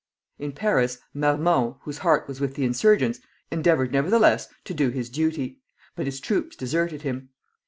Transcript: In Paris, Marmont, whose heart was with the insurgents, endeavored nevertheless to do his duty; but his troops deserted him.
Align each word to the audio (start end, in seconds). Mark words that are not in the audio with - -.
In 0.39 0.53
Paris, 0.53 0.97
Marmont, 1.13 1.77
whose 1.81 1.99
heart 1.99 2.27
was 2.27 2.41
with 2.41 2.55
the 2.55 2.65
insurgents, 2.65 3.19
endeavored 3.51 3.91
nevertheless 3.91 4.47
to 4.65 4.73
do 4.73 4.89
his 4.89 5.11
duty; 5.11 5.61
but 5.95 6.07
his 6.07 6.19
troops 6.19 6.55
deserted 6.55 7.03
him. 7.03 7.29